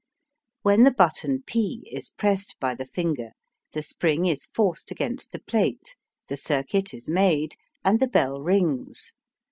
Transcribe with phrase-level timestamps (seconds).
[0.63, 3.33] When the button P is pressed by the finger
[3.73, 5.95] the spring is forced against the plate,
[6.27, 9.13] the circuit is made, and the bell rings.